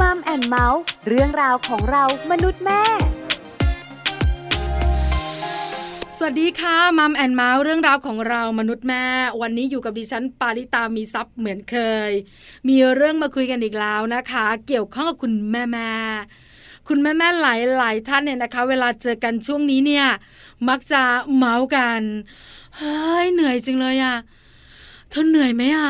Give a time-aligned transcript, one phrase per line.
[0.00, 2.82] มัมแอนเมาส์เรื่องราวของเรามนุษย์แม่
[6.16, 9.04] สวัสดีค่ะมัมแอนเมาส์เรื่องราวของเรามนุษย์แม่
[9.40, 11.76] วันนี้อยู่กับดิฉันปาริตามีซัพ์เหมือนเค
[12.08, 12.10] ย
[12.68, 15.90] มีเรื่องมาคุยกันอีกแล้วนะคะ เกี่ยวข้องกับคุณแม่แม่
[16.88, 20.06] คุณแม่แม่หลายหลายท่านเนี่ยนะคะ เวลาเจอกันช่วงนี้เนี่ย
[20.68, 21.02] มักจะ
[21.36, 22.00] เมาท์กัน
[22.76, 24.16] เฮ้ยเหนื่อยจริงเลยอะ
[25.10, 25.88] เธอเหนื่อยไหมอะ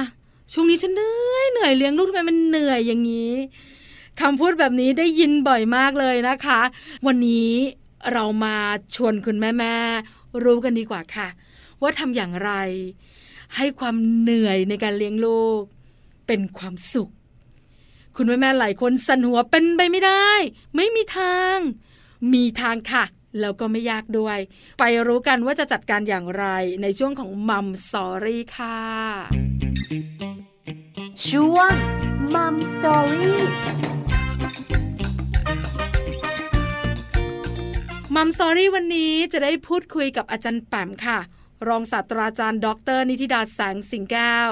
[0.52, 3.32] ช่วงนี้ฉันเหนื่อยเหนื่อยเลี้ยงลูกทำไมมันเหนื่อยอย่างนี้
[4.20, 6.60] คำพูดแบบนี้ได้ยินบ่อยมากเลยนะคะ
[7.06, 7.52] วันนี้
[8.12, 8.56] เรามา
[8.94, 9.76] ชวนคุณแม่แม่
[10.44, 11.28] รู้กันดีกว่าค่ะ
[11.82, 12.52] ว่าทำอย่างไร
[13.56, 15.62] ให้ความเหนื่อยในการเลี้ยงลูก
[16.26, 17.10] เป็นความสุข
[18.16, 20.28] คุณแม่แม่หลายคนสันหัวเป็นไปไม่ได้
[20.76, 21.56] ไม่มีทาง
[22.32, 23.04] มีทางค่ะ
[23.40, 24.38] แล้วก็ไม่ยากด้วย
[24.78, 26.44] ไปรู้กันว่าจะจัดการอย่างไร
[26.82, 28.80] ในช่วงของ mom story ค่ะ
[31.28, 31.72] ช่วง
[32.34, 33.40] mom story
[38.18, 41.18] mom story วันนี้จะได้พูดคุยกับอาจารย์แปมค่ะ
[41.68, 44.50] รองศาสตราจารย์ ดร นิติดาแสงสิงแก้ว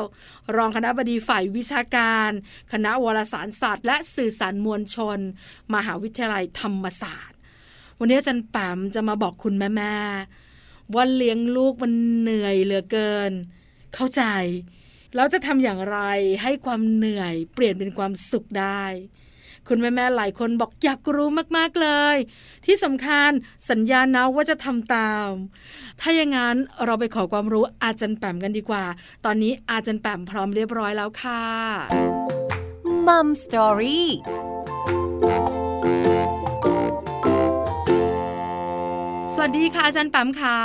[0.56, 2.30] รองคณบดีฝ่ายวิชาการ
[2.72, 5.18] คณะวารสารศาสตร์ และสื่อสารมวลชน
[5.74, 7.38] มหาวิทยาลัยธรรมศาสตร์
[7.98, 13.32] วันนี้อาจารย์แปมจะมาบอกคุณแม่แม่ๆว่าเลี้ยงลูกมันเหนื่อยเหลือเกิน
[13.94, 14.22] เข้าใจ
[15.14, 15.98] แล้วจะทำอย่างไร
[16.42, 18.84] ให้ความเหนื่อยเปลี่ยนเป็นความสุขได้
[19.68, 22.16] คุณแม่แม่ๆหลายคนบอกอยากรู้มากๆเลย
[22.64, 23.30] ที่สำคัญ
[23.70, 25.28] สัญญานะว่าจะทำตาม
[26.00, 28.84] ถ้าอย่างนั้นเราไปขอความรู้อาจารย์แปมกันดีกว่า
[29.24, 31.42] ตอนนี้อาจารย์แปมพร้อมเรียบร้อยแล้วค่ะ
[33.06, 34.08] มัมสตอรี่
[39.34, 40.58] สวัสดีค่ะอาจารย์แปมค่ะ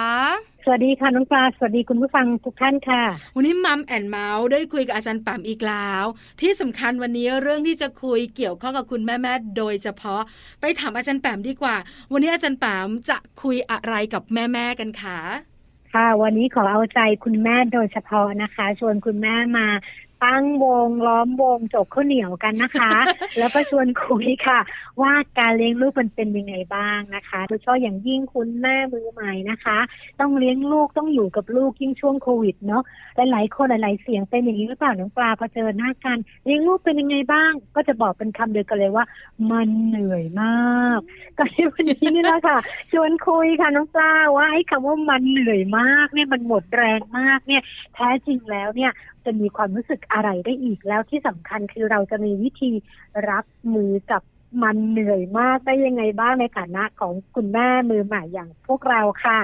[0.59, 3.04] ส วัสดีค่ะน้องปลาสวัสดีคุณผู้ฟังทุกท่านค่ะ
[3.36, 6.04] วันนี้มัมแอนเมาส์ได้คุยกับอาจารย์แปมอีกแล้ว
[6.42, 10.22] ที่สำคัญวันนี้เรื่องที่จะคุยเกี่ยวข้องกับคุณแม่แม่ๆโดยเฉพาะ
[10.62, 11.76] ไปถามอาจารย์แปมดีกว่า
[12.12, 15.20] วันนี้อาจารย์แปมจะคุยอะไรกับแม่แม่ๆกันคะ
[15.94, 19.68] ค่ะวันนี้ขอเอาใจคุณแม่โดยเฉพาะนะคะ ชวนคุณแม่มา
[20.24, 22.92] ตั้งวงล้อมวงจกข้าวเหนียวกันนะคะ
[23.40, 24.60] แล้วก็ชวนคุยค่ะ
[25.02, 29.80] ว่าการเลี้ยงลูกมันเป็นยังไงบ้างนะคะโดยเฉพาะอย่างยิ่งคุณแม่มือใหม่นะคะ
[30.20, 32.84] ต้องเลี้ยงลูกต้องอยู่กับลูกยิ่งช่วงโควิดเนาะ
[33.16, 39.06] หลายๆคนหลายๆเสียงเป็นอย่างนี้หรือเปล่าน้องปลาพอเจอหน้ากันเลี้ยงลูกเป็นยังไงบ้าง ก็จะบอกเป็นคำเดียวกันเลยว่า
[39.52, 41.00] มันเหนื่อยมาก
[41.38, 42.58] ก็ในวันนี้นี่แหละค่ะ
[42.92, 47.62] ชวนคุยค่ะน้องปลาว่าไอ้คำว่ามันเหนื่อยมากเนี่ยมันหมดแรงมากเนี่ย
[47.94, 48.92] แท้จริงแล้วเนี่ย
[49.26, 52.72] จะมีความรู้สึกอะไรได้อีกแล้วที่สำคัญคือเราจะมีวิธี
[53.30, 54.22] รับมือกับ
[54.64, 59.40] มันเหนื่อยมากได้ยังไงบ้างในฐานะของคุณแม่มือใหม่อย่างพวกเราค่ะ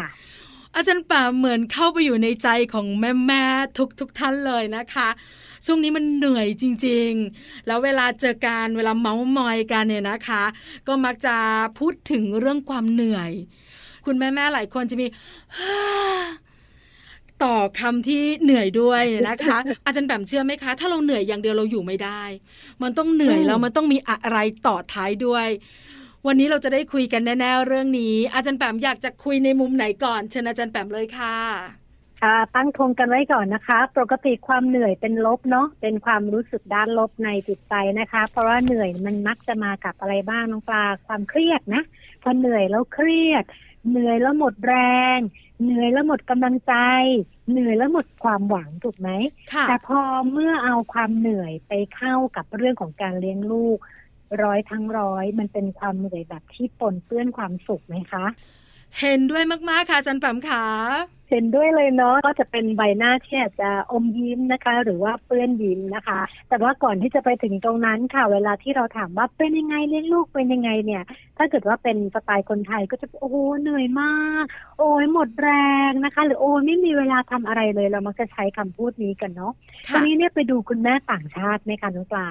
[0.75, 3.44] อาจารย์แปมเหมือนเข้าไปอยู่ในใจของแม่แม่
[3.78, 5.09] ทุกทุกท่านเลยนะคะ
[5.66, 10.44] ช่วงนี้มันเหนื่อยจริง ๆ แล้วเวลาเจอการเวลาเมาส์มอยกันเนี่ยนะคะ
[10.88, 11.35] ก็มักจะ
[11.80, 13.31] พูดถึงเรื่องความเหนื่อย
[14.06, 15.08] คุณแม่แม่หลายคนจะมี
[17.44, 22.23] ต่อคำที่เหนื่อยด้วยนะคะ อาจารย์แปมเชื่อไหมคะ ถ้าเราเหนื่อยอย่างเดียวเราอยู่ไม่ได้
[22.84, 24.38] มันต้องเหนื่อยอืมแล้วมันต้องมีอะไร
[24.68, 25.47] ต่อท้ายด้วย
[26.28, 31.35] วันนี้เราจะได้คุยกันแน่ๆเรื่องนี้ อาจารย์แปมอยากจะคุยในมุมไหนก่อนเชิญอาจารย์แปมเลยค่ะ
[32.22, 41.84] ค่ะตั้งธงกันไว้ก่อนนะคะ ปกติความเหนื่อยเป็นลบเนาะเป็นความรู้สึกด้านลบในจิตใจนะคะ เพราะว่าเหนื่อยมันมักจะมากับอะไรบ้างน้องปลาความเครียดนะ
[42.23, 43.44] พอเหนื่อยแล้วเครียด
[43.90, 44.75] เหนื่อยแล้วหมดแร
[45.17, 45.19] ง
[45.62, 46.74] เหนื่อยแล้วหมดกำลังใจ
[47.52, 49.10] เหนื่อยแล้วหมดความหวังถูกไหม
[49.54, 50.02] ค่ะแต่พอ
[50.32, 53.78] เมื่อเอาความเหนื่อยไปเข้ากับเรื่องของการเลี้ยงลูก
[54.44, 58.26] ร้อยทั้งร้อย มันเป็นความเหนื่อยแบบที่ปนเปื้อนความสุขไหมคะ
[59.00, 60.66] เห็นด้วยมากๆค่ะอาจารย์แปมค่ะ
[61.30, 66.19] เห็นด้วยเลยเนาะก็จะเป็นใบหน้าที่อาจจะอมยิ้มนะคะ หรือว่าเปื้อนยิ้มนะคะ
[66.50, 71.03] แต่ว่าก่อนที่จะไปถึงตรงนั้นค่ะ เวลาที่เราถามว่าเป็นยังไงเลี้ยงลูกเป็นยังไงเนี่ย
[71.38, 74.46] ถ้าเกิดว่าเป็นสไตล์คนไทยก็จะโอ้โหเหนื่อยมาก
[74.78, 75.50] โอ้ยหมดแร
[75.90, 79.53] งนะคะ หรือโอ้ยไม่มีเวลาทำอะไรเลยเรามักจะใช้คำพูดนี้กันเนาะ
[79.88, 82.28] ทีค่ะนี้เนี่ยไปดูคุณแม่ต่างชาติไหมคะน้องปลา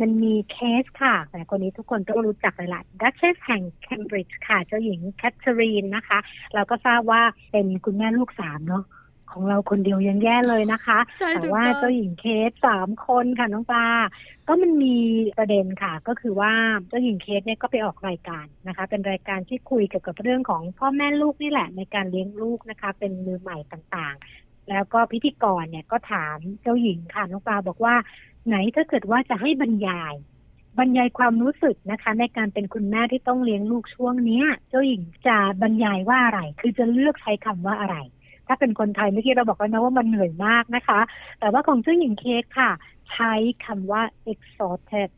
[0.00, 6.18] มันมีเคสค่ะแต่คนนี้ทุกคนต้องรู้จักเลยล่ะดัชเชสแห่งเคมบริดจ์ค่ะเจ้าหญิงแคทเธอรีนนะคะ
[6.54, 7.22] เราก็ทราบว่า
[7.52, 8.84] เป็นคุณแม่ลูกสามเนาะ
[9.32, 13.86] ของเราคนเดียวยังแย่เลยนะคะใช่แต่ถูกว่าต้องเจ้าหญิงเคสสามคนค่ะน้องปลา
[14.48, 14.96] ก็มันมี
[15.38, 16.52] ประเด็นค่ะ ก็คือว่า
[16.88, 27.94] เจ้าหญิงเคสเนี่ยก็ไปออกรายการนะคะ เป็นรายการที่คุยเกี่ยวกับเรื่องของพ่อแม่ลูกนี่แหละ ในการเลี้ยงลูกนะคะ เป็นมือใหม่ต่างๆ แล้วก็พิธีกรเนี่ยก็ถามเจ้าหญิงค่ะน้องปลาบอกว่า
[28.46, 30.14] ไหนถ้าเกิดว่าจะให้บรรยาย
[30.78, 37.96] บรรยายความรู้สึกนะคะ ในการเป็นคุณแม่ที่ต้องเลี้ยงลูกช่วงเนี้ย เจ้าหญิงจะบรรยายว่าอะไร คือจะเลือกใช้คำว่าอะไร
[38.46, 41.00] ถ้าเป็นคนไทยเมื่อกี้เราบอกแล้วนะว่ามันเหนื่อยมากนะคะ
[41.40, 42.70] แต่ว่าของเจ้าหญิงเค้กค่ะ
[43.12, 43.32] ใช้
[43.66, 44.02] คำว่า
[44.32, 45.08] exhausted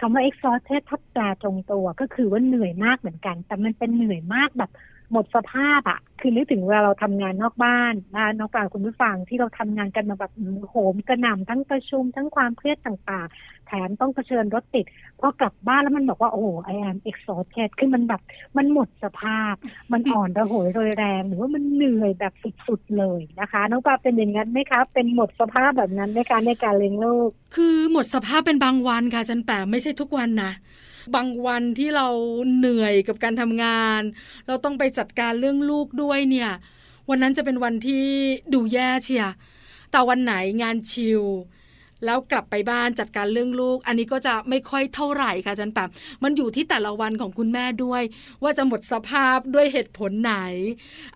[0.00, 4.70] คำว่า exhausted ถ้าแปลตรงตัวก็คือว่าเหนื่อยมากเหมือนกัน แต่มันเป็นเหนื่อยมากแบบ
[5.12, 10.32] หมดสภาพอะคือนึกถึงเวลาเราทำงานนอกบ้านนะนอกจากคุณผู้ฟังที่เราทำงานกันมาแบบ
[10.70, 14.86] โหมกระหน่ำทั้งประชุมทั้งความเครียดต่างๆ แถมต้องเผชิญรถติด
[15.20, 18.20] พอกลับบ้านแล้วมันบอกว่าโอ้โห I am exhausted คือมันแบบ
[18.56, 19.54] มันหมดสภาพ
[19.92, 22.32] มันอ่อนระหยโรยแรง หรือว่ามันเหนื่อยแบบ
[22.66, 30.52] สุดๆเลยนะคะ น้องปลาเป็นอย่างนั้นไหมคะ เป็นหมดสภาพแบบนั้นไหมคะในการเลี้ยงลูกคือหมดสภาพเป็นบางวันค่ะจันแปมไม่ใช่ทุกวันนะ
[31.14, 32.08] บางวันที่เรา
[32.56, 34.00] เหนื่อยกับการทำงาน
[34.46, 36.50] เราต้องไปจัดการเรื่องลูกด้วยเนี่ย
[37.10, 38.04] วันนั้นจะเป็นวันที่
[38.54, 39.34] ดูแย่เชียร์
[39.90, 41.22] แต่วันไหนงานชิล
[42.04, 45.90] แล้วกลับไปบ้านจัดการเรื่องลูก อันนี้ก็จะไม่ค่อยเท่าไหร่ค่ะอาจันแปม
[46.22, 48.02] มันอยู่ที่แต่ละวันของคุณแม่ด้วย
[48.42, 50.34] ว่าจะหมดสภาพด้วยเหตุผลไหน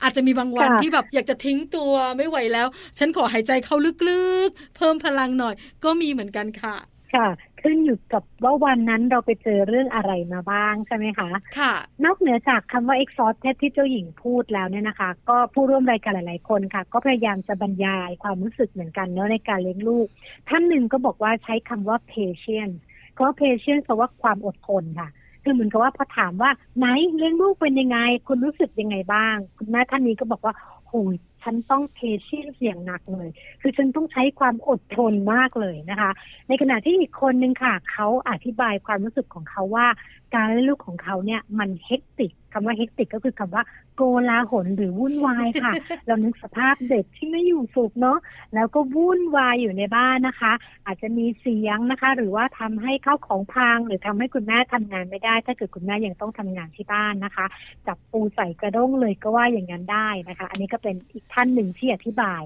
[0.02, 2.67] อาจจะมีบางวันค่ะที่แบบอยากจะทิ้งตัวไม่ไหวแล้ว
[2.99, 3.76] ฉันขอหายใจเข้า
[4.08, 6.76] ลึกๆ เพิ่มพลังหน่อย ก็มีเหมือนกันค่ะ
[7.14, 11.72] ค่ะ ขึ้นอยู่กับว่าวันนั้นเราไปเจอเรื่องอะไรมาบ้างใช่ไหมคะ ค่ะ
[12.05, 20.06] นอกเหนือจากคำว่า exhausted ที่เจ้าหญิงพูดแล้วเนี่ยนะคะ ก็ผู้ร่วมรายการหลาย ๆ คนค่ะ ก็พยายามจะบรรยายความรู้สึกเหมือนกันเนาะในการเลี้ยงลูก
[20.49, 22.76] ท่านหนึ่งก็บอกว่าใช้คำว่า patience
[23.12, 25.08] เพราะ patience แปลว่าความอดทนค่ะ
[25.43, 30.55] คือเหมือนกับว่าพอถามว่าไหนเลี้ยงลูกเป็นยังไง คุณรู้สึกยังไงบ้าง คุณแม่ท่านนี้ก็บอกว่า
[30.88, 31.14] โหย
[31.48, 33.28] ฉันต้องเพจี่ยนเสี่ยงหนักเลย
[33.60, 36.10] คือฉันต้องใช้ความอดทนมากเลยนะคะ
[36.48, 39.86] ในขณะที่อีกคนนึงค่ะ เขาอธิบายความรู้สึกของเขาว่า
[40.34, 43.62] การเลี้ยงลูกของเขาเนี่ยมันเฮกติกคำว่าเฮกติกก็คือคำว่า
[44.00, 45.72] โกลาหลหรือวุ่นวายค่ะ
[46.06, 48.18] เรานึกสภาพเด็กที่ไม่อยู่สุขเนาะ
[48.54, 50.52] แล้วก็วุ่นวายอยู่ในบ้านนะคะ
[50.86, 57.46] อาจจะมีเสียงนะคะ หรือว่าทำให้ข้าวของพังหรือทำให้คุณแม่ทำงานไม่ได้ ถ้าเกิดคุณแม่ยังต้องทำงานที่บ้านนะคะ
[57.86, 62.42] จับปูใส่กระด้งเลยก็ว่าอย่างนั้นได้นะคะ อันนี้ก็เป็นอีกท่านหนึ่งที่อธิบาย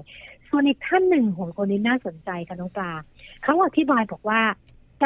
[0.49, 2.91] ส่วนอีกท่านหนึ่งโหคนนี้น่าสนใจค่ะน้องปลา
[3.43, 4.41] เขาอธิบายบอกว่า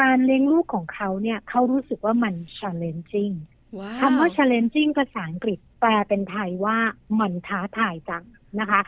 [0.00, 3.57] การเลี้ยงลูกของเขาเนี่ยเขารู้สึกว่ามัน challenging ว้า
[4.00, 6.76] คำว่า challenging ภาษาอังกฤษแปลเป็นไทยว่า
[7.20, 8.24] มันท้าทายจัง
[8.60, 8.80] นะคะ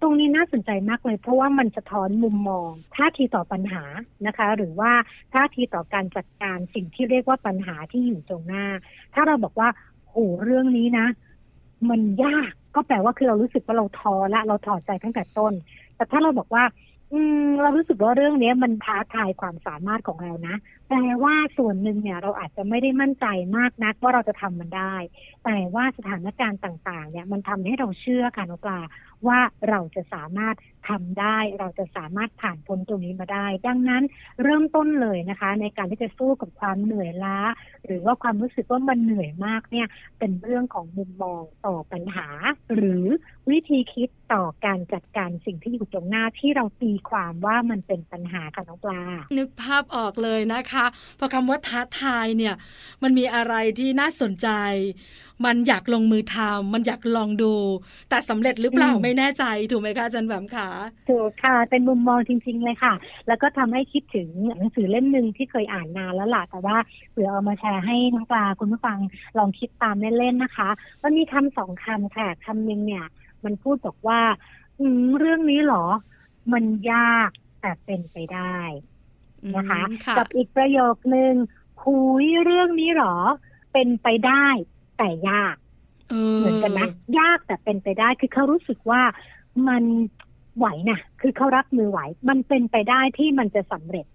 [0.00, 3.84] ตรงนี้น่าสนใจมากเลย เพราะว่ามันสะท้อนมุมมองท่าทีต่อปัญหา
[4.26, 4.92] นะคะ หรือว่า
[5.34, 8.66] ท่าทีต่อการจัดการสิ่งที่เรียกว่าปัญหาที่อยู่ตรงหน้า
[9.14, 9.68] ถ้าเราบอกว่า
[10.08, 11.06] โหเรื่องนี้นะ
[11.90, 15.52] มันยากก็แปลว่าคือเรารู้สึกว่าเราท้อละเราถอดใจตั้งแต่ต้น
[15.96, 16.64] แต่ถ้าเราบอกว่า
[17.12, 20.56] อืมเรารู้สึกว่าเรื่องเนี้ยมันท้าทายความสามารถของเรานะ
[20.88, 23.26] แปลว่าส่วนหนึ่งเนี่ยเราอาจจะไม่ได้มั่นใจ
[23.56, 24.94] มากนักว่าเราจะทำมันได้
[25.44, 28.80] แต่ว่าสถานการณ์ต่างๆ เนี่ยมันทำให้เราเชื่อค่ะน้องปลา
[29.26, 29.38] ว่า
[29.68, 30.56] เราจะสามารถ
[30.88, 34.02] ทำได้ เราจะสามารถผ่านพ้นตรงนี้มาได้ ดังนั้น
[34.42, 37.38] เริ่มต้นเลยนะคะ ในการที่จะสู้กับความเหนื่อยล้า
[37.86, 39.86] หรือว่าความรู้สึกว่ามันเหนื่อยมากเนี่ย
[40.18, 42.28] เป็นเรื่องของมุมมองต่อปัญหา
[42.74, 43.04] หรือ
[43.50, 49.02] วิธีคิด ต่อการจัดการสิ่งที่อยู่ตรงหน้าที่เราตีความว่ามันเป็นปัญหาค่ะน้องปลา
[49.38, 50.86] นึกภาพออกเลยนะคะ
[51.16, 52.54] เพราะคำว่าท้าทายเนี่ย
[53.02, 54.48] มันมีอะไรที่น่าสนใจ
[55.46, 57.54] มันอยากลงมือทำมันอยากลองดู
[58.08, 60.68] แต่สำเร็จหรือเปล่าอืมไม่แน่ใจ ถูกไหมคะอาจันแหวมขา
[61.08, 62.94] ถูกค่ะ เป็นมุมมองจริง ๆ เลยค่ะ
[63.28, 64.28] แล้วก็ทำให้คิดถึง
[64.58, 66.76] หนังสือเล่มหนึ่งที่เคยอ่านนานแล้วล่ะแต่ว่า
[67.10, 68.98] เผื่อเอามาแชร์ให้น้องปลาคุณผู้ฟัง
[69.38, 70.68] ลองคิดตามเล่นๆนะคะ
[71.02, 73.04] มันมีคำสองคำค่ะคำหนึ่งเนี่ย
[73.44, 74.20] มันพูดบอกว่า
[74.80, 75.84] อืมเรื่องนี้เหรอ
[76.52, 77.30] มันยาก
[77.60, 78.58] แต่เป็นไปได้
[79.56, 81.34] นะคะอืมค่ะกับอีกประโยคนึง
[81.84, 83.16] คุยเรื่องนี้เหรอ
[83.72, 84.46] เป็นไปได้
[84.98, 85.56] แต่ยาก
[86.10, 89.02] เออเหมือนกันนะยากแต่เป็นไปได้คือเขารู้สึกว่า
[89.68, 89.84] มัน
[90.56, 94.06] ไหวนะคือเขารับมือไหว มันเป็นไปได้ที่มันจะสำเร็จ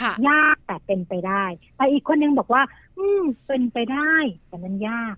[0.00, 1.44] ค่ะยากแต่เป็นไปได้
[1.76, 2.62] แต่อีกคนนึงบอกว่า
[2.98, 4.14] อืมเป็นไปได้
[4.48, 5.16] แต่มันยาก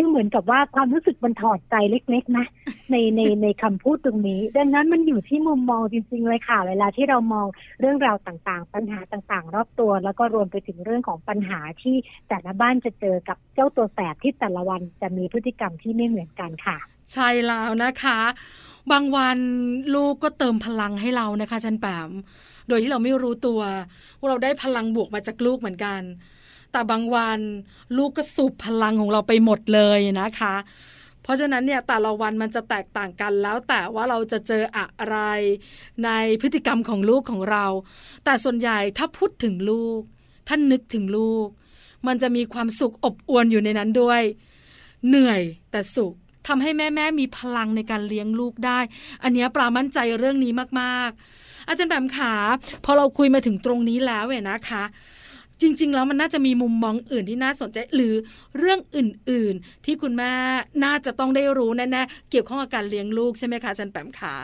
[0.00, 2.46] คือเหมือนกับว่าความรู้สึกมันถอดใจเล็ก ๆ นะ
[2.90, 7.46] ในในในคำพูดตรงนี้ ดังนั้นมันอยู่ที่มุมมองจริง ๆ เลยค่ะ เวลาที่เรามอง
[7.80, 11.96] เรื่องราวต่างๆ ปัญหาต่างๆ รอบตัว แล้วก็รวมไปถึงเรื่องของปัญหาที่
[12.28, 16.76] แต่ละบ้านจะเจอกับเจ้าตัวแสบที่แต่ละวันจะมีพฤติกรรมที่ไม่เหมือนกันค่ะ
[17.12, 18.18] ใช่แล้วนะคะ
[18.92, 19.38] บางวัน
[19.94, 22.10] ลูกก็เติมพลังให้เรานะคะอาจันแปม
[22.68, 23.60] โดยที่เราไม่รู้ตัว
[24.18, 26.00] ว่าเราได้พลังบวกมาจากลูกเหมือนกัน
[26.72, 27.40] แต่บางวัน
[27.96, 30.54] ลูกก็สูบพลังของเราไปหมดเลยนะคะ
[31.22, 35.16] เพราะฉะนั้นเนี่ยแต่ละวันมันจะแตกต่างกันแล้วแต่ว่าเราจะเจออะไร
[36.04, 36.10] ใน
[36.40, 37.66] พฤติกรรมของลูกของเรา
[38.24, 40.00] แต่ส่วนใหญ่ถ้าพูดถึงลูก
[40.48, 41.46] ท่านนึกถึงลูก
[42.06, 44.22] มันจะมีความสุขอบอวลอยู่ในนั้นด้วย
[45.08, 46.14] เหนื่อยแต่สุข
[46.48, 48.78] ทำให้แม่แม่มีพลังในการเลี้ยงลูกได้
[49.22, 52.34] อันนี้ปลามั่นใจเรื่องนี้มากๆ อาจารย์แบมขา
[52.84, 54.84] พอเราคุยมาถึงตรงนี้แล้วเนี่ยนะคะ
[55.60, 58.14] จริง ๆ แล้วมันน่าจะมีมุมมองอื่นที่น่าสนใจหรือ
[58.58, 60.32] เรื่องอื่น ๆ ที่คุณแม่
[60.84, 64.34] น่าจะต้องได้รู้แน่ๆเกี่ยวข้องกับการเลี้ยงลูกใช่ไหมคะอาจารย์แปมขา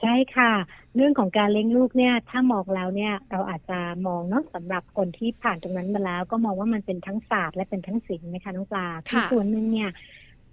[0.00, 0.52] ใช่ค่ะ
[0.94, 9.88] เรื่องของการเลี้ยงลูกเนี่ย ถ้ามองแล้วเนี่ยเราอาจจะมองเนาะสำหรับคนที่ผ่านตรงนั้นมาแล้ว ก็มองว่ามันเป็นทั้งศาสตร์และเป็นทั้งศิลป์นะคะน้องปลาคือส่วนหนึ่งเนี่ย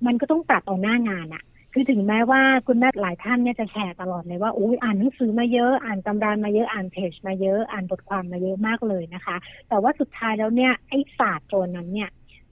[0.05, 1.43] มันก็ต้องปรับเอาหน้างานอะ
[1.77, 9.35] คือถึงแม้ว่าคุณแม่หลายท่านเนี่ยจะแชร์ตลอดเลยว่าอุ้ยอ่านหนังสือมาเยอะอ่านตำรามาเยอะอ่านเพจมาเยอะอ่านบทความมาเยอะมากเลยนะคะ
[9.69, 12.09] แต่ว่าสุดท้ายแล้วเนี่ยไอ้ศาสตร์ตัวนั้นเนี่ย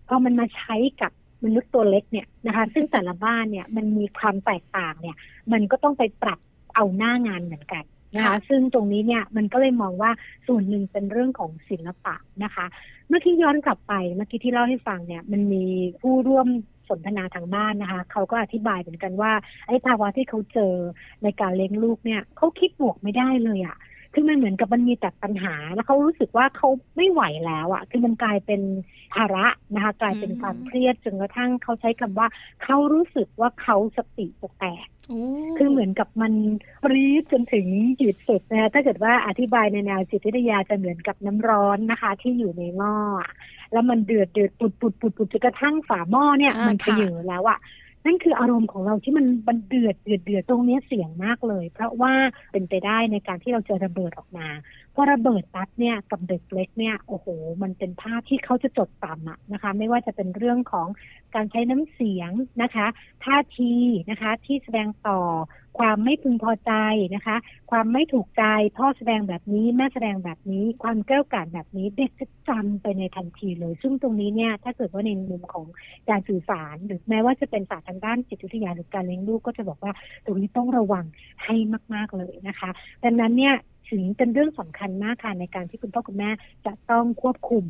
[0.07, 1.11] พอมันมาใช้กับ
[1.43, 5.15] มนุษย์ตัวเล็กเนี่ยนะคะ ซึ่งแต่ละบ้านเนี่ยมันมีความแตกต่างเนี่ย
[5.51, 6.39] มันก็ต้องไปปรับ
[6.75, 7.83] เอาหน้างานเหมือนกัน
[8.15, 10.11] นะคะซึ่งตรงนี้เนี่ยมันก็เลยมองว่า
[10.47, 12.65] ส่วนหนึ่งเป็นเรื่องของศิลปะนะคะ
[13.07, 15.65] เมื่อกี้ย้อนกลับไปเมื่อกี้ที่เล่าให้ฟังเนี่ย มันมี
[16.01, 16.47] ผู้ร่วม
[16.89, 19.31] สนทนาทางบ้านนะคะ เขาก็อธิบายเหมือนกันว่า
[19.67, 20.73] ไอ้ภาวะที่เขาเจอ
[21.23, 23.77] ในการเลี้ยงลูกเนี่ยเขาคิดบวกไม่ได้เลยอะ่ะ
[24.13, 28.61] คือมันเหมือนกับมันมีแต่ปัญหา แล้วเขารู้สึกว่าเขาไม่ไหวแล้วอะ่ะ คือมันกลายเป็น
[29.13, 32.27] ภาระนะคะ กลายเป็นความเครียดจนกระทั่งเขาใช้คำว่า
[32.63, 34.27] เขารู้สึกว่าเขาสติ
[34.59, 34.87] แตก
[35.57, 36.33] คือเหมือนกับมัน
[36.83, 37.67] ปรีดจนถึง
[37.99, 42.95] จุดสุดนะคะถ้าเกิดว่าอธิบายในแนวจิตวิทยาจะเหมือนกับน้ำร้อนนะคะ ที่อยู่ในหม้อ
[43.71, 47.59] แล้วมันเดือดเดือดปุดปุดปุดปุดจนกระทั่งฝาหม้อเนี่ย มันเยือแล้วอะ
[48.05, 52.13] นั่นคืออารมณ์ของเราที่มันบันเดือดเดือดเดือดตรงนี้เสี่ยงมากเลย เพราะว่า
[52.51, 54.47] เป็นไปได้ในการที่เราจะระเบิดออกมา
[54.95, 57.27] พอระเบิดปั๊บเนี่ยกับเด็กเล็กเนี่ยโอ้โห
[57.63, 60.87] มันเป็นภาพที่เขาจะจดจำอะนะคะ ไม่ว่าจะเป็นเรื่องของ
[61.35, 62.31] การใช้น้ำเสียง
[62.61, 62.87] นะคะ
[63.23, 63.73] ท่าที
[64.09, 65.19] นะคะ ที่แสดงต่อ
[65.79, 66.71] ความไม่พึงพอใจ
[67.15, 67.35] นะคะ
[67.71, 68.43] ความไม่ถูกใจ
[68.77, 75.65] พ่อแสดงแบบนี้แม่แสดงแบบนี้ ความแก้วกาดแบบนี้เด็กจะจำไปในทันทีเลย ซึ่งตรงนี้เนี่ยถ้าเกิดว่าในมุมของ
[76.09, 79.93] การสื่อสาร หรือแม้ว่าจะเป็นศาสตร์ทางด้านจิตวิทยาหรือการเลี้ยงลูกก็จะบอกว่า
[80.25, 81.05] ตรงนี้ต้องระวัง
[81.43, 81.55] ให้
[81.93, 82.69] มาก ๆเลยนะคะ
[83.03, 83.55] ดังนั้นเนี่ย
[83.89, 86.29] ถึงเป็นเรื่องสำคัญมากค่ะในการที่คุณพ่อคุณแม่
[86.65, 87.65] จะต้องควบคุม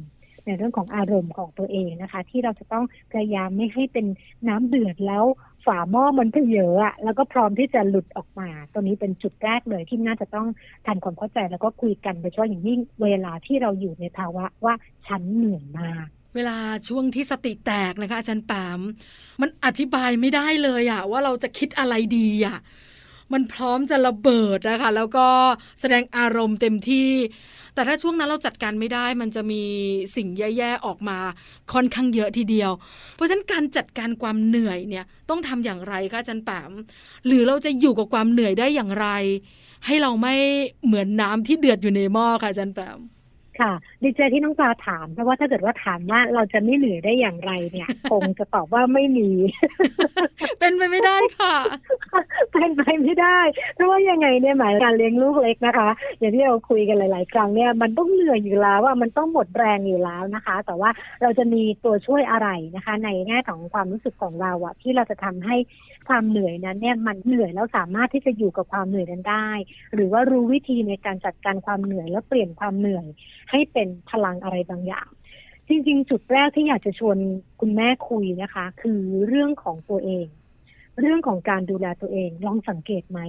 [0.46, 4.06] ในเรื่องของอารมณ์ของตัวเองนะคะ ที่เราจะต้องพยายามไม่ให้เป็น
[4.48, 5.26] น้ำเดือดแล้ว
[5.66, 10.48] ฝาหม้อมันเพเยอะอะแล้วก็พร้อมที่จะหลุดออกมา ตัวนี้เป็นจุดแรกเลยที่น่าจะต้อง
[10.88, 14.74] ทำความเข้าใจแล้วก็คุยกันโดยเฉพาะอย่างยิ่งเวลาที่เราอยู่ในภาวะว่า
[15.08, 18.80] ฉันเหนื่อยมากเวลาช่วงที่สติแตกนะคะอาจารย์ปาม
[19.42, 22.58] มันอธิบายไม่ได้เลยอะว่าเราจะคิดอะไรดีอะ
[23.34, 25.28] มันพร้อมจะระเบิดนะคะ แล้วก็
[25.82, 27.12] แสดงอารมณ์เต็มที่
[27.74, 29.64] แต่ถ้าช่วงนั้นเราจัดการไม่ได้ มันจะมี
[30.16, 31.18] สิ่งแย่ๆออกมา
[31.74, 32.72] ค่อนข้างเยอะทีเดียว
[33.16, 36.72] เพราะฉะนั้นการจัดการความเหนื่อยเนี่ยต้องทำอย่างไรคะจันแปม
[37.26, 39.08] หรือเราจะอยู่กับความเหนื่อยได้อย่างไร
[39.86, 40.36] ให้เราไม่
[40.86, 43.00] เหมือนน้ำที่เดือดอยู่ในหม้อค่ะจันแปม
[43.60, 43.72] ค่ะ
[44.04, 49.30] ดีใจที่น้องปลาถาม เพราะว่าถ้าเกิดว่าถามว่าเราจะไม่เหนื่อยได้อย่างไรเนี่ย คงจะตอบว่าไม่มี
[50.60, 51.56] เป็นไปไม่ได้ค่ะ
[52.54, 53.40] เป็นไปไม่ได้
[53.76, 60.90] เพราะว่ายังไงเนี่ยหมายการเลี้ยงลูกเล็กนะคะ อย่างที่เราคุยกันหลาย ๆ ครั้งเนี่ยมันต้องเหนื่อยอยู่แล้วว่ามันต้องหมดแรงอยู่แล้วนะคะ แต่ว่า
[61.22, 65.56] เราจะมีตัวช่วยอะไรนะคะ ในแง่ของความรู้สึกของเราอะที่เราจะทำให้
[66.10, 69.50] ความเหนื่อยนั้นเนี่ยมันเหนื่อยแล้วสามารถที่จะอยู่กับความเหนื่อยนั้นได้
[69.94, 73.06] หรือว่ารู้วิธีในการจัดการความเหนื่อยแล้วเปลี่ยนความเหนื่อย
[73.52, 75.08] ให้เป็นพลังอะไรบางอย่าง
[75.68, 77.18] จริงๆ จุดแรกที่อยากจะชวน
[77.60, 80.28] คุณแม่คุยนะคะ คือเรื่องของตัวเอง
[81.00, 83.20] เรื่องของการดูแลตัวเองลองสังเกตไหม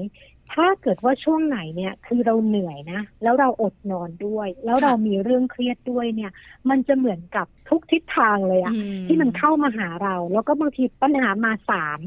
[0.52, 6.30] ถ้าเกิดว่าช่วงไหนเนี่ยคือเราเหนื่อยนะ แล้วเราอดนอนด้วย แล้วเรามีเรื่องเครียดด้วยเนี่ย
[6.70, 8.74] มันจะเหมือนกับทุกทิศทางเลยอะ
[9.06, 12.00] ที่มันเข้ามาหาเรา แล้วก็บางทีปัญหามาสาม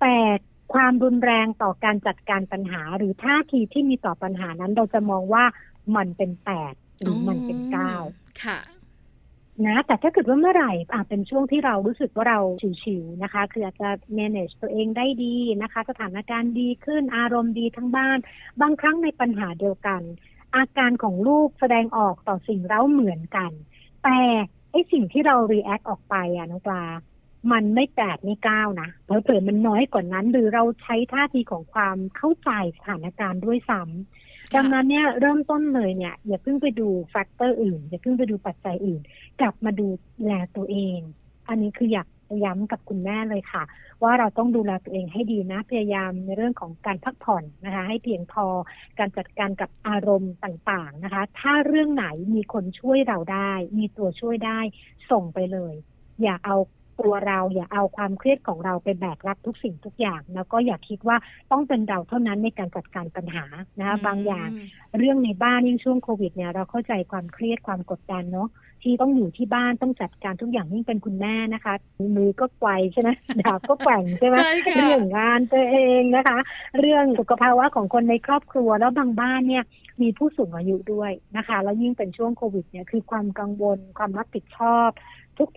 [0.00, 0.16] แต่
[0.74, 5.44] ความรุนแรงต่อการจัดการปัญหา หรือท่าทีที่มีต่อปัญหานั้น เราจะมองว่า
[5.96, 7.94] มันเป็นแปดหรือมันเป็นเก้า
[8.44, 8.58] ค่ะ
[9.66, 12.40] นะแต่ถ้าเกิดว่าเมื่อไหร่อาจเป็นช่วงที่เรารู้สึกว่าเรา
[12.82, 13.88] ชิวๆนะคะ คืออาจจะ
[14.18, 18.18] manage ตัวเองได้ดีนะคะ สถานการณ์ดีขึ้นอารมณ์ดีทั้งบ้าน
[18.60, 20.02] บางครั้งในปัญหาเดียวกัน
[20.56, 23.52] อาการของลูกแสดงออกต่อสิ่งเร้าเหมือนกัน
[24.04, 24.18] แต่
[24.70, 26.84] ไอ้สิ่งที่เรา react ออกไปอะน้องปลา
[27.52, 39.00] มันไม่แปดไม่เก้านะเผลอๆมันน้อยกว่านั้น หรือเราใช้ท่าทีของความเข้าใจสถานการณ์ด้วยซ้ำดังนั้นเนี่ยเริ่มต้นเลยเนี่ย อย่าเพิ่งไปดู factor อื่น อย่าเพิ่งไปดูปัจจัยอื่น
[39.40, 39.88] กลับมาดู
[40.26, 40.98] แลตัวเอง
[41.48, 42.08] อันนี้คืออยาก
[42.44, 43.62] ย้ำกับคุณแม่เลยค่ะ
[44.02, 48.46] ว่าเราต้องดูแลตัวเองให้ดีนะ พยายามในเรื่องของการพักผ่อนนะคะ ให้เพียงพอ
[48.98, 54.60] การจัดการกับอารมณ์ต่างๆนะคะ ถ้าเรื่องไหนมีคนช่วยเราได้ มีตัวช่วยได้
[55.10, 55.74] ส่งไปเลย
[56.22, 56.56] อย่าเอา
[57.00, 61.16] ตัวเราอย่าเอาความเครียดของเราไปแบกรับทุกสิ่งทุกอย่าง แล้วก็อย่าคิดว่า
[61.50, 63.44] ต้องเป็นเราเท่านั้นในการจัดการปัญหา
[63.78, 64.48] นะคะบางอย่าง
[64.98, 68.48] เรื่องในบ้านยิ่งช่วงโควิดเนี่ยเราเข้าใจความเครียดความกดดันเนาะ
[68.82, 71.74] ที่ต้องอยู่ที่บ้านต้องจัดการทุกอย่างยิ่งเป็นคุณแม่นะคะ
[72.16, 74.36] มือก็ไกวใช่ไหมดาบก็แกว่งใช่ไหม
[74.76, 76.38] เรื่องงานตัวเองนะคะ
[76.78, 79.64] เรื่องสุขภาวะของคนในครอบครัวแล้วบางบ้านเนี่ย
[80.02, 84.90] มีผู้สูงอายุด้วยนะคะ แล้วยิ่งเป็นช่วงโควิดเนี่ยคือความกังวลความรับผิดชอบ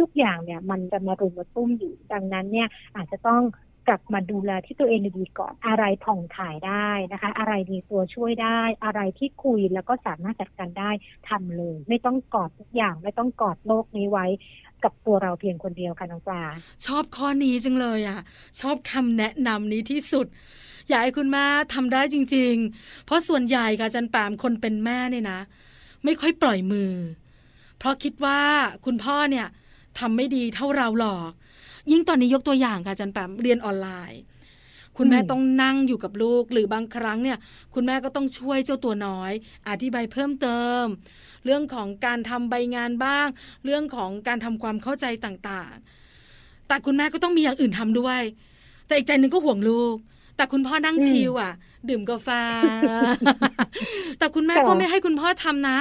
[0.02, 3.42] ทุก ๆ อย่างเนี่ยมันจะมารุมมาตุ้มอยู่ดังนั้นเนี่ยอาจจะต้อง
[3.88, 10.92] กลับมาดูแลที่ตัวเองดีก่อนอะไรผ่องถ่ายได้นะคะ อะไรมีตัวช่วยได้ อะไรที่คุยแล้วก็สามารถจัดการได้
[11.30, 14.25] ทำเลย ไม่ต้องกอดทุกอย่างไม่ต้องกอดโลกนี้ไว้
[14.84, 16.44] กับตัวเราเพียงคนเดียวค่ะน้องปลา
[16.86, 18.20] ชอบข้อนี้จังเลยอะ
[18.62, 20.28] ชอบคำแนะนำนี้ที่สุด
[20.90, 25.40] อยากให้คุณแม่ทำได้จริง ๆ เพราะส่วนใหญ่ค่ะจันแปมคนเป็นแม่เนี่ยนะ
[26.04, 26.92] ไม่ค่อยปล่อยมือ
[27.80, 28.40] เพราะคิดว่า
[28.86, 29.48] คุณพ่อเนี่ย
[30.00, 31.31] ทำไม่ดีเท่าเราหรอก
[31.91, 34.21] ยิ่งตอนนี้ยกตัวอย่างค่ะอาจันแปมเรียนออนไลน์
[34.97, 37.38] คุณแม่อืมต้องนั่งอยู่กับลูกหรือบางครั้งเนี่ย
[37.73, 39.31] คุณแม่ก็ต้องช่วยเจ้าตัวน้อย
[39.69, 40.83] อธิบายเพิ่มเติม
[41.45, 43.27] เรื่องของการทำใบงานบ้าง
[43.65, 48.21] เรื่องของการทำความเข้าใจต่างๆ แต่คุณแม่ก็ต้องมีอย่างอื่นทำด้วย
[48.88, 49.95] แต่อีกใจหนึ่งก็ห่วงลูก
[50.35, 51.53] แต่คุณพ่อนั่งอืมชิลอะ
[51.89, 52.29] ดื่มกาแฟ
[54.17, 55.79] แต่คุณแม่ค่ะก็ไม่ให้คุณพ่อทำนะ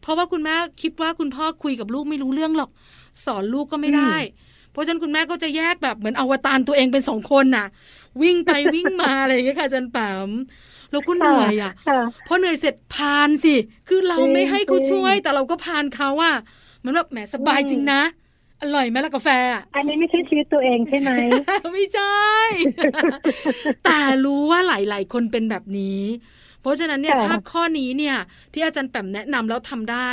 [0.00, 2.70] เพราะว่าคุณแม่คิดว่าคุณพ่อคุยกับลูกไม่รู้เรื่องหรอก
[3.26, 4.14] สอนลูกก็ไม่ได้
[4.72, 7.66] เพราะฉะนั้นคุณแม่ก็จะแยกแบบเหมือนอวตารตัวเองเป็นสองคนน่ะ
[8.22, 9.98] วิ่งไปวิ่งมาอะไรอย่างเงี้ยค่ะอาจันแป
[10.28, 10.30] ม
[10.92, 13.54] แล้วก็เหนื่อยอะค่ะพอเหนื่อยเสร็จพานสิ
[13.88, 16.36] คือเราจริงไม่ให้เขาจริงช่วย แต่เราก็พานเขาอะ
[16.78, 18.02] เหมือนแบบแหมสบายอืมจริงนะ
[18.62, 21.10] อร่อยไหมล่ะกาแฟอะอันนี้ไม่ใช่ชีวิตตัวเองใช่ไหม
[21.74, 22.18] ไม่ใช่
[23.84, 26.02] แต่รู้ว่าหลาย ๆ คนเป็นแบบนี้
[26.60, 28.16] เพราะฉะนั้นเนี่ยค่ะถ้าข้อนี้เนี่ย
[28.52, 30.10] ที่อาจารย์แปมแนะนำแล้วทำได้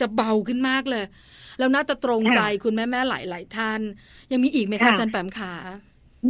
[0.00, 1.04] จะเบาขึ้นมากเลย
[1.58, 3.80] แล้วน่าจะตรงใจคุณแม่ๆหลาย ๆ ท่าน
[4.32, 5.54] ยังมีอีกไหมคะอาจารย์แปมขา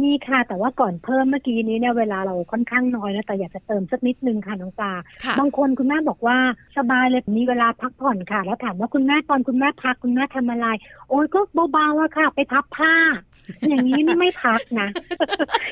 [0.03, 4.93] มีค่ะ แต่ว่าก่อนเพิ่มเมื่อกี้นี้เนี่ยเวลาเราค่อนข้างน้อยนะแต่อยากจะเติมสักนิดนึงค่ะน้องปลา
[5.23, 6.37] ค่ะบางคนคุณแม่บอกว่า
[6.77, 10.67] สบายเลยมีเวลาพักผ่อนค่ะ แล้วถามว่าคุณแม่ตอนคุณแม่พักคุณแม่ทำอะไร
[11.09, 11.39] โอ้ยก็
[11.71, 12.93] เบาๆอะค่ะ ไปพับผ้า
[13.67, 14.87] อย่างนี้นี่ไม่พักนะ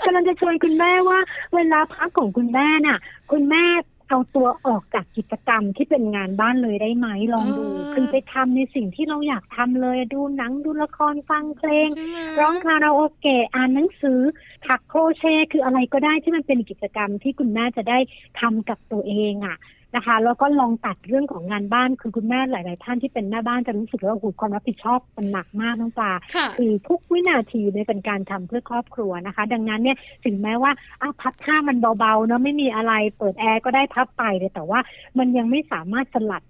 [0.05, 1.19] กำลังจะชวนคุณแม่ว่า
[1.55, 2.97] เวลาพักของคุณแม่น่ะ
[3.31, 3.63] คุณแม่
[4.09, 14.19] เอาตัวออกจากกิจกรรมที่เป็นงานบ้านเลยได้ไหมลองดูอ่าคือไปทำในสิ่งที่เราอยากทำเลยดูหนังดูละครฟังเพลงใช่ไหมร้องคาราโอเกะอ่านหนังสือ
[14.65, 17.99] ถักโครเชต์คืออะไรก็ได้ที่มันเป็นกิจกรรมที่คุณแม่จะได้
[18.39, 19.57] ทำกับตัวเองอะ
[19.95, 30.71] นะคะ แล้วก็ลองตัดเรื่องของงานบ้านคือคุณแม่หลาย ๆ ท่านที่เป็นแม่บ้านจะรู้สึกว่าโอ้โหความรับผิดชอบมันหนักมากน้องปลาค่ะคือทุกวินาทีเนี่ยเป็นการทำเพื่อครอบครัวนะคะ ดังนั้นเนี่ยถึงแม้ว่า
[31.01, 34.79] อ้าวพับผ้ามันเบา ๆ เนาะไม่มีอะไรเปิดแอร์ก็ได้พับไปเลยแต่ว่า
[35.17, 36.43] มันยังไม่สามารถสลัด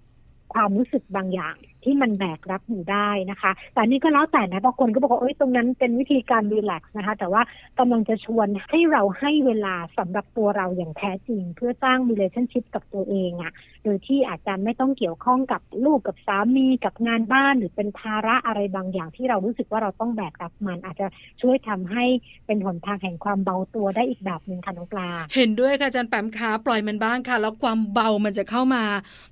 [0.54, 7.42] ความรู้สึกบางอย่างที่มันแบกรับอยู่ได้นะคะ แต่นี่ก็แล้วแต่นะบางคนก็บอกว่าเอ้ยตรงนั้นเป็นวิธีการรีแลกซ์นะคะ แต่ว่า
[7.78, 13.52] กำลังจะชวนให้เราให้เวลาสำหรับตัวเราอย่างแท้จริง เพื่อสร้าง relationship กับตัวเองอะ
[13.84, 21.06] โดยที่อาจจะไม่ต้องเกี่ยวข้องกับลูกกับสามีกับงานบ้านหรือเป็นภาระอะไรบางอย่างที่เรารู้สึกว่าเราต้องแบกรับมัน อาจจะ
[21.42, 22.04] ช่วยทำให้
[22.46, 28.84] เป็นหนทางแห่งความเบาตัวได้อีกแบบหนึ่งค่ะน้องปลา เห็นด้วยค่ะอาจารย์แปมขาปล่อยมันบ้างค่ะ แล้วความเบามันจะเข้ามา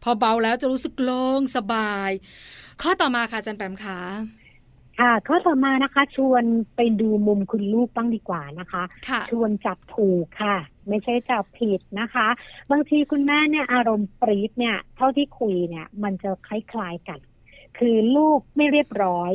[0.02, 2.10] พอเบาแล้วจะรู้สึกโล่งสบาย
[2.82, 3.98] ข้อต่อมาค่ะอาจารย์แปมขา
[5.00, 6.44] ค่ะข้อต่อมานะคะ ชวน
[6.76, 10.56] ไปดูมุมคุณลูกบ้างดีกว่านะคะค่ะชวนจับถูกค่ะ
[10.88, 12.28] ไม่ใช่จับผิดนะคะ
[12.70, 17.18] บางทีคุณแม่เนี่ยอารมณ์ปรี๊ดเนี่ย เท่าที่คุยเนี่ย มันจะคล้ายๆกัน
[17.78, 19.32] คือลูกไม่เรียบร้อย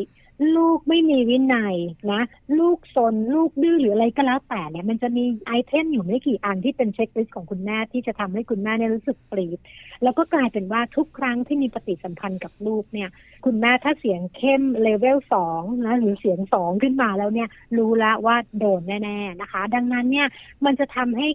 [0.55, 1.75] ลูกไม่มีวินัย
[2.11, 2.21] นะ
[2.59, 9.59] ลูกซนลูกดื้อหรืออะไรก็แล้วแต่เนี่ยมันจะมี item อยู่ไม่กี่อันที่เป็น checklist ของคุณแม่ที่จะทำให้คุณแม่เนี่ยรู้สึกปรี๊ด
[10.03, 13.09] แล้วก็กลายเป็นว่าทุกครั้งที่มีปฏิสัมพันธ์กับลูกเนี่ย
[13.45, 20.27] คุณแม่ถ้าเสียงเข้มเลเวลสองนะหรือเสียงสองขึ้นมาแล้วเนี่ย รู้แล้วว่าโดนแน่ๆนะคะ ดังนั้นเนี่ย
[20.65, 21.27] มันจะทำให้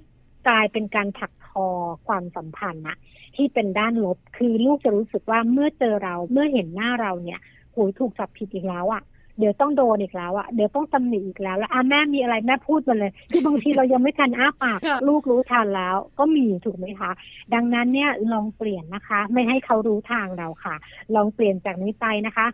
[0.48, 1.66] กลายเป็นการถักทอ
[2.06, 2.96] ความสัมพันธ์นะ
[3.36, 7.40] ที่เป็นด้านลบคือลูกจะรู้สึกว่าเมื่อเจอเราเมื่อเห็นหน้าเราเนี่ย
[7.76, 9.02] โหยถูกจับผิดอีกแล้วอะ่ะ
[9.38, 17.10] เดี๋ยวต้องโดนอีกแล้วอะ่ะเดี๋ยวต้องตำหนิอีกแล้ว แล้วอะแม่มีอะไรแม่พูดมาเลยคือบางทีเรายังไม่ทันอ้าปากค่ะลูกรู้ทันแล้ว ก็มีถูกไหมคะ
[17.54, 20.74] ดังนั้นเนี่ยลองเปลี่ยนนะคะ ไม่ให้เขารู้ทางเราค่ะ
[21.14, 22.46] ลองเปลี่ยนจากนี้ไปนะคะ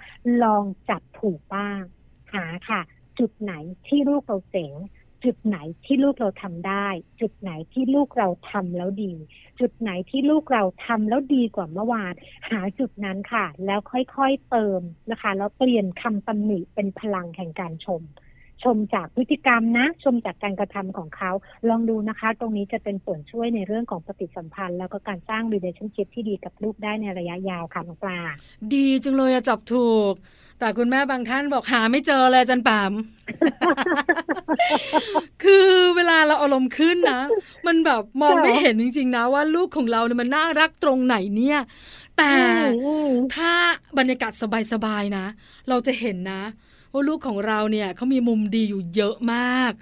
[0.43, 1.81] ลองจับถูกบ้าง
[2.35, 2.81] หาค่ะ
[3.19, 3.53] จุดไหน
[3.87, 4.73] ที่ลูกเราเจ๋ง
[5.25, 6.87] จุดไหนที่ลูกเราทำได้
[7.21, 9.13] จุดไหนที่ลูกเราทำแล้วดี
[9.61, 12.15] จุดไหนที่ลูกเราทำแล้วดีกว่าเมื่อวาน
[12.51, 14.81] หาจุดนั้นค่ะ แล้วค่อยๆเติม
[15.11, 18.03] นะคะ แล้วเปลี่ยนคำตำหนิเป็นพลังแห่งการชม
[18.65, 21.31] ชมจากพฤติกรรมนะ ชมจากการกระทำของเขา
[21.69, 28.19] ลองดูนะคะ ตรงนี้จะเป็นส่วนช่วยในเรื่องของปฏิสัมพันธ์ แล้วก็การสร้าง relationship ที่ดีกับลูกได้ในระยะยาวค่ะน้องปลา
[28.75, 30.15] ดีจังเลยอะจับถูก
[30.59, 32.93] แต่คุณแม่บางท่านบอกหาไม่เจอเลยอาจันแปม
[35.43, 37.23] คือเวลาเราอารมณ์ขึ้นนะ
[37.67, 41.59] มันแบบมองค่ะไม่เห็นจริง ๆ นะว่าลูกของเราเนี่ยมันน่ารักตรงไหนเนี่ย
[42.19, 42.33] แต่
[42.83, 43.53] อืมถ้า
[43.99, 44.33] บรรยากาศ
[44.73, 45.27] สบายๆนะ
[45.69, 46.43] เราจะเห็นนะ
[46.93, 49.73] ว่าลูกของเราเนี่ยเขามีมุมดีอยู่เยอะมาก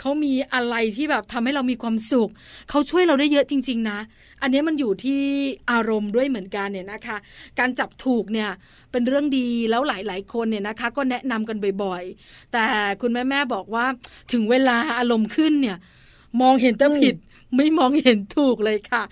[0.00, 2.30] เขามีอะไรที่แบบทำให้เรามีความสุข
[2.70, 3.98] เขาช่วยเราได้เยอะจริง ๆ นะ
[4.42, 5.22] อันนี้มันอยู่ที่
[5.70, 7.16] อารมณ์ด้วยเหมือนกันเนี่ยนะคะ
[7.58, 8.50] การจับถูกเนี่ย
[8.90, 12.64] เป็นเรื่องดีแล้วหลาย ๆ คนเนี่ยนะคะ ก็แนะนำกันบ่อยๆ แต่
[13.00, 13.84] คุณแม่ๆบอกว่า
[14.32, 15.76] ถึงเวลาอารมณ์ขึ้นเนี่ย
[16.40, 17.14] มองเห็นแต่ผิด
[17.56, 19.02] ไม่มองเห็นถูกเลยค่ะ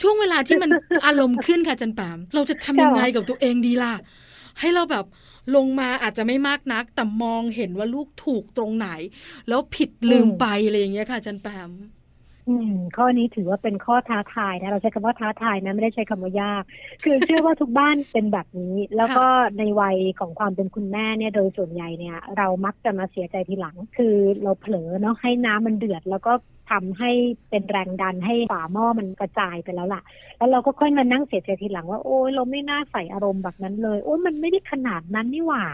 [0.00, 0.70] ช่วงเวลาที่มัน
[1.06, 3.94] อารมณ์ขึ้นค่ะจันแปมเราจะทำยังไงกับตัวเองดีล่ะ
[4.60, 5.04] ให้เราแบบ
[5.54, 8.88] ลงมาอาจจะไม่มากนัก แต่มองเห็นว่าลูกถูกตรงไหน
[9.48, 11.70] แล้วผิดลืมไปอะไรอย่างเงี้ยค่ะจันแปม
[12.48, 16.62] อืมข้อนี้ถือว่าเป็นข้อท้าทายนะเราใช้คำว่าท้าทายนะไม่ได้ใช้คำว่ายาก
[17.04, 19.26] คือเชื่อว่าทุกบ้านเป็นแบบนี้ แล้วก็
[19.58, 26.32] ในวัยของความเป็นคุณแม่เนี่ยโดยส่วนใหญ่เนี่ย เรามักจะมาเสียใจทีหลัง คือเราเผลอเนาะให้น้ำมันเดือด แล้วก็
[26.70, 27.10] ทำให้
[27.50, 30.02] เป็นแรงดันให้ฝาหม้อมันกระจายไปแล้วล่ะ
[30.38, 35.64] แล้วเราก็ค่อยมานั่งเสียใจทีหลังว่าโอ้ยเราไม่น่าใส่อารมณ์แบบนั้นเลย โอ้ยมันไม่ได้ขนาดนั้นนี่หว่า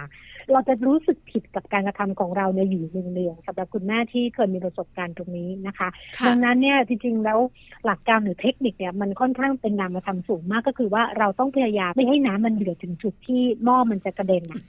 [0.52, 7.38] เราจะรู้สึกผิดกับการกระทำของเราเนี่ยอยู่เนืองๆสำหรับคุณแม่ที่เคยมีประสบการณ์ตรงนี้นะคะค่ะดังนั้นเนี่ยจริงๆแล้ว
[7.84, 14.62] หลักการหรือเทคนิคเนี่ยมันค่อนข้างเป็นนามธรรมสูงมากก็คือว่าเราต้องพยายามไม่ให้น้ำมันเดือดถึงจุดที่หม้อมันจะกระเด็นนะ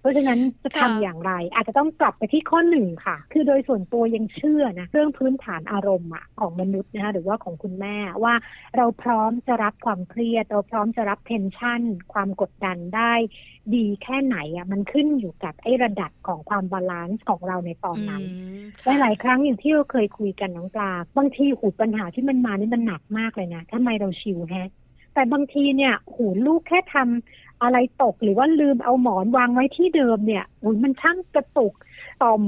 [0.00, 8.34] เพราะฉะนั้นจะทำค่ะอย่างไร อาจจะต้องกลับไปที่ข้อหนึ่งค่ะ คือโดยส่วนตัวยังเชื่อนะเรื่องพื้นฐานอารมณ์อะของมนุษย์นะคะหรือว่าของคุณแม่ว่า
[8.76, 13.12] เราพร้อมจะรับความเครียด เราพร้อมจะรับ tension ความกดดันได้
[13.74, 24.70] ดีแค่ไหนอะมันขึ้นอยู่กับไอ้ระดับของความ balance ของเราในตอนนั้นอืมหลายหลายๆครั้งอย่างที่เราเคยคุยกันน้องปลาบางทีหูปัญหาที่มันมานี่มันหนักมากเลยนะทำไมเรา chill แฮะ
[25.14, 31.74] แต่บางทีเนี่ยหูลูกแค่ทำอะไรตกหรือว่าลืมเอาหมอนวางไว้ที่เดิมเนี่ยหูมันช่างกระตุก
[32.22, 32.40] ต่อม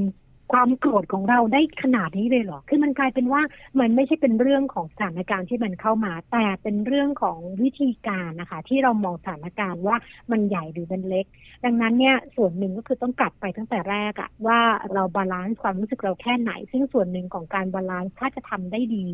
[0.52, 3.42] ความโกรธของเราได้ขนาดนี้เลยเหรอ คือมันกลายเป็นว่า
[3.80, 9.96] มันไม่ใช่เป็นเรื่องของสถานการณ์ที่มันเข้ามา แต่เป็นเรื่องของวิธีการนะคะ ที่เรามองสถานการณ์ว่า
[10.30, 11.26] มันใหญ่หรือมันเล็ก
[11.64, 14.60] ดังนั้นเนี่ยส่วนหนึ่งก็คือต้องกลับไปตั้งแต่แรกอะว่า
[14.92, 19.04] เราบาลานซ์ความรู้สึกเราแค่ไหน ซึ่งส่วนหนึ่งของการบาลานซ์ถ้าจะทำได้ดี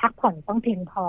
[0.00, 1.06] พักผ่อนต้องเพียงพอ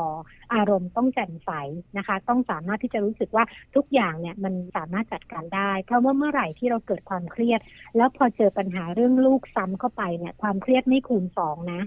[0.53, 1.51] อารมณ์ต้องแจ่มใส
[1.97, 3.43] นะคะ ต้องสามารถที่จะรู้สึกว่า
[3.75, 7.59] ทุกอย่างเนี่ยมันสามารถจัดการได้ เพราะว่าเมื่อไหร่ที่เราเกิดความเครียด
[7.97, 11.81] แล้วพอเจอปัญหาเรื่องลูกซ้ำเข้าไปเนี่ย ความเครียดไม่คูณสองนะ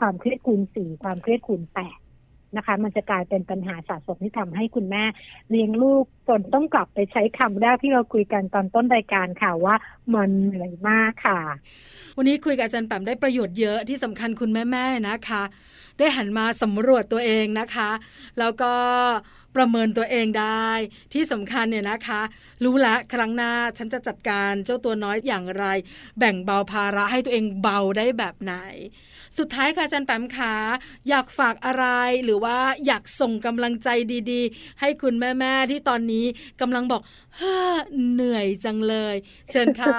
[0.00, 1.98] ความเครียดคูณสี่ความเครียดคูณแปด
[2.56, 5.04] นะคะ มันจะกลายเป็นปัญหาสะสมที่ทำให้คุณแม่
[5.50, 9.74] เลี้ยงลูกจนต้องกลับไปใช้คำแรกที่เราคุยกันตอนต้นรายการค่ะว่า
[10.14, 11.40] มันเหนื่อยมากค่ะ
[12.16, 15.42] วันนี้คุยกับอาจารย์แปมได้ประโยชน์เยอะที่สำคัญคุณแม่ๆนะคะ
[15.98, 17.90] ได้หันมาสำรวจตัวเองนะคะ
[18.38, 18.72] แล้วก็
[19.56, 20.70] ประเมินตัวเองได้
[21.12, 22.22] ที่สำคัญเนี่ยนะคะ
[22.64, 25.64] รู้ละครั้งหน้าฉันจะจัดการเจ้าตัวน้อยอย่างไร
[26.18, 28.54] แบ่งเบาภาระให้ตัวเองเบาได้แบบไหน
[29.38, 30.54] สุดท้ายค่ะอาจารย์แปมขา
[31.08, 31.84] อยากฝากอะไร
[32.24, 33.88] หรือว่าอยากส่งกำลังใจ
[34.30, 36.26] ดีๆ ให้คุณแม่ๆที่ตอนนี้
[36.60, 37.02] กำลังบอก
[37.36, 37.76] เฮ้อ
[38.12, 39.16] เหนื่อยจังเลย
[39.50, 39.96] เชิญค่ะ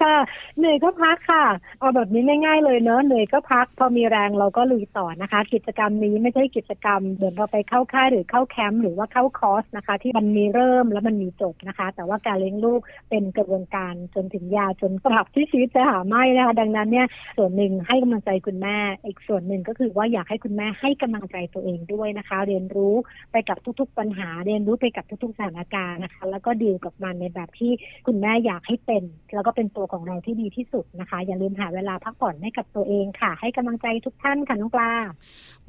[0.00, 0.16] ค่ะ
[0.58, 1.44] เหนื่อยก็พักค่ะ
[1.78, 12.80] เอาแบบนี้ง่ายๆเลยเนอะเหนื่อยก็พัก พอมีแรงเราก็ลุยต่อนะคะ กิจกรรมนี้ไม่ใช่กิจกรรมเหมือนเราไปเข้าค่ายหรือเข้าแคมป์หรือว่าเข้าคอร์สนะคะ ที่มันมีเริ่มแล้วมันมีจบนะคะ แต่ว่าการเลี้ยงลูก
[13.10, 17.06] เป็นกระบวนการจนถึงยาจนตราบที่ชีวิตจะหาไม่นะคะ ดังนั้นเนี่ย
[17.36, 22.94] ส่วนหนึ่งให้กำลังใจคุณแม่ อีกส่วนหนึ่งก็คือว่าอยากให้คุณแม่ให้กำลังใจตัวเองด้วยนะคะ เรียนรู้
[23.32, 27.72] ไปกับทุก ๆ ปัญหา เรียนรู้ไปกับทุกๆสถานการณ์นะคะ แล้วก็ดีลกับมันในแบบที่
[28.06, 29.02] คุณแม่อยากให้เป็น
[29.34, 34.92] แล้วก็เป็นตัวของเราที่ดีที่สุดนะคะ อย่าลืมหาเวลาพักผ่อนให้กับตัวเองค่ะ ให้กำลังใจทุกท่านค่ะน้องปลา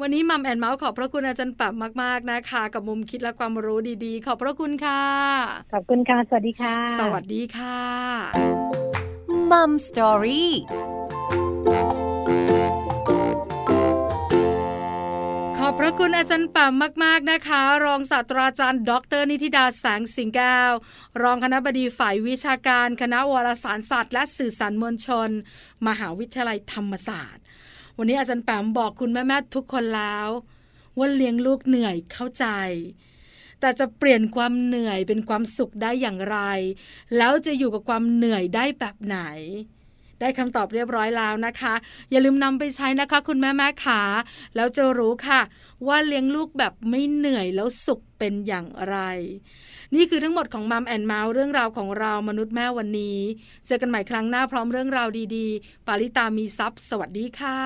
[0.01, 5.01] วันนี้มัมแอนเมาส์ขอบพระคุณอาจารย์แปมมาก ๆนะคะ กับมุมคิดและความรู้ดีๆ ขอบพระคุณค่ะ
[5.73, 7.79] ขอบคุณค่ะ สวัสดีค่ะ สวัสดีค่ะ
[9.51, 10.51] มัมสตอรี่
[12.92, 12.92] ข
[15.73, 20.71] อบพระคุณอาจารย์แปมมาก ๆนะคะ รองศาสตราจารย์ ดร นิติดาแสงสิงแก้ว
[21.21, 25.29] รองคณะบดีฝ่ายวิชาการ คณะวารสารศาสตร์และสื่อสารมวลชน
[25.87, 27.43] มหาวิทยาลัยธรรมศาสตร์
[27.97, 30.27] วันนี้อาจารย์แปมบอกคุณแม่ๆทุกคนแล้ว
[30.97, 32.45] ว่าเลี้ยงลูกเหนื่อยเข้าใจ
[33.59, 36.37] แต่จะเปลี่ยนความเหนื่อยเป็นความสุขได้อย่างไร
[37.17, 39.19] แล้วจะอยู่กับความเหนื่อยได้แบบไหน
[40.23, 41.73] ได้คำตอบเรียบร้อยแล้วนะคะ
[42.11, 44.01] อย่าลืมนำไปใช้นะคะ คุณแม่แม่ขา
[44.55, 45.41] แล้วจะรู้ค่ะ
[45.87, 48.97] ว่าเลี้ยงลูกแบบไม่เหนื่อยแล้วสุขเป็นอย่างไร
[49.95, 53.19] นี่คือทั้งหมดของมัมแอนเมาส์เรื่องราวของเรามนุษย์แม่วันนี้
[53.65, 57.59] เจอกันใหม่ครั้งหน้าพร้อมเรื่องราวดีๆ ปาริตามีซัพ์สวัสดีค่ะ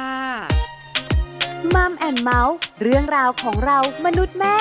[1.76, 4.58] มัมแอนเมาส์เรื่องราวของเรามนุษย์แม่